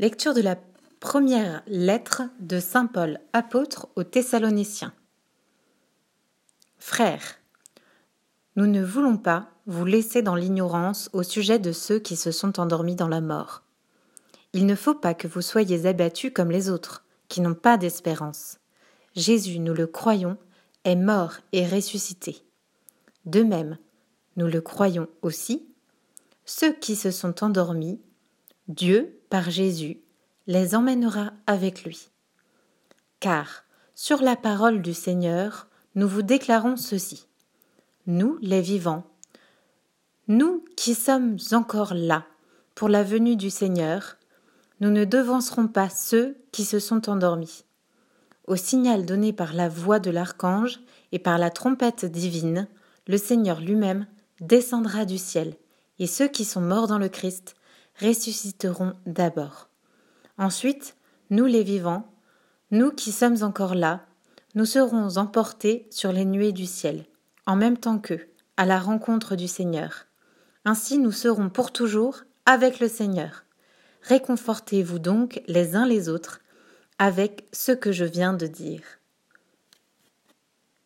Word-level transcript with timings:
Lecture 0.00 0.32
de 0.32 0.40
la 0.40 0.56
première 1.00 1.64
lettre 1.66 2.22
de 2.38 2.60
Saint 2.60 2.86
Paul, 2.86 3.18
apôtre 3.32 3.88
aux 3.96 4.04
Thessaloniciens. 4.04 4.92
Frères, 6.78 7.40
nous 8.54 8.68
ne 8.68 8.84
voulons 8.84 9.16
pas 9.16 9.48
vous 9.66 9.84
laisser 9.84 10.22
dans 10.22 10.36
l'ignorance 10.36 11.10
au 11.12 11.24
sujet 11.24 11.58
de 11.58 11.72
ceux 11.72 11.98
qui 11.98 12.14
se 12.14 12.30
sont 12.30 12.60
endormis 12.60 12.94
dans 12.94 13.08
la 13.08 13.20
mort. 13.20 13.64
Il 14.52 14.66
ne 14.66 14.76
faut 14.76 14.94
pas 14.94 15.14
que 15.14 15.26
vous 15.26 15.42
soyez 15.42 15.84
abattus 15.86 16.30
comme 16.32 16.52
les 16.52 16.70
autres, 16.70 17.04
qui 17.26 17.40
n'ont 17.40 17.54
pas 17.54 17.76
d'espérance. 17.76 18.58
Jésus, 19.16 19.58
nous 19.58 19.74
le 19.74 19.88
croyons, 19.88 20.38
est 20.84 20.94
mort 20.94 21.38
et 21.50 21.66
ressuscité. 21.66 22.44
De 23.24 23.42
même, 23.42 23.78
nous 24.36 24.46
le 24.46 24.60
croyons 24.60 25.08
aussi, 25.22 25.66
ceux 26.44 26.72
qui 26.72 26.94
se 26.94 27.10
sont 27.10 27.42
endormis 27.42 28.00
Dieu, 28.68 29.18
par 29.30 29.50
Jésus, 29.50 30.02
les 30.46 30.74
emmènera 30.74 31.32
avec 31.46 31.84
lui. 31.84 32.10
Car, 33.18 33.64
sur 33.94 34.20
la 34.20 34.36
parole 34.36 34.82
du 34.82 34.92
Seigneur, 34.92 35.68
nous 35.94 36.06
vous 36.06 36.20
déclarons 36.20 36.76
ceci. 36.76 37.26
Nous, 38.06 38.38
les 38.42 38.60
vivants, 38.60 39.04
nous 40.28 40.62
qui 40.76 40.94
sommes 40.94 41.38
encore 41.52 41.94
là 41.94 42.26
pour 42.74 42.90
la 42.90 43.02
venue 43.02 43.36
du 43.36 43.48
Seigneur, 43.48 44.18
nous 44.80 44.90
ne 44.90 45.06
devancerons 45.06 45.66
pas 45.66 45.88
ceux 45.88 46.36
qui 46.52 46.66
se 46.66 46.78
sont 46.78 47.08
endormis. 47.08 47.64
Au 48.46 48.56
signal 48.56 49.06
donné 49.06 49.32
par 49.32 49.54
la 49.54 49.70
voix 49.70 49.98
de 49.98 50.10
l'archange 50.10 50.80
et 51.12 51.18
par 51.18 51.38
la 51.38 51.48
trompette 51.48 52.04
divine, 52.04 52.68
le 53.06 53.16
Seigneur 53.16 53.62
lui-même 53.62 54.06
descendra 54.42 55.06
du 55.06 55.16
ciel, 55.16 55.56
et 55.98 56.06
ceux 56.06 56.28
qui 56.28 56.44
sont 56.44 56.60
morts 56.60 56.86
dans 56.86 56.98
le 56.98 57.08
Christ 57.08 57.56
ressusciteront 58.00 58.94
d'abord. 59.06 59.68
Ensuite, 60.36 60.96
nous 61.30 61.46
les 61.46 61.62
vivants, 61.62 62.12
nous 62.70 62.90
qui 62.90 63.12
sommes 63.12 63.42
encore 63.42 63.74
là, 63.74 64.06
nous 64.54 64.64
serons 64.64 65.16
emportés 65.16 65.86
sur 65.90 66.12
les 66.12 66.24
nuées 66.24 66.52
du 66.52 66.66
ciel, 66.66 67.04
en 67.46 67.56
même 67.56 67.76
temps 67.76 67.98
qu'eux, 67.98 68.28
à 68.56 68.66
la 68.66 68.78
rencontre 68.78 69.36
du 69.36 69.48
Seigneur. 69.48 70.06
Ainsi 70.64 70.98
nous 70.98 71.12
serons 71.12 71.50
pour 71.50 71.72
toujours 71.72 72.22
avec 72.46 72.80
le 72.80 72.88
Seigneur. 72.88 73.44
Réconfortez-vous 74.02 74.98
donc 74.98 75.42
les 75.46 75.76
uns 75.76 75.86
les 75.86 76.08
autres 76.08 76.40
avec 76.98 77.46
ce 77.52 77.72
que 77.72 77.92
je 77.92 78.04
viens 78.04 78.32
de 78.32 78.46
dire. 78.46 78.82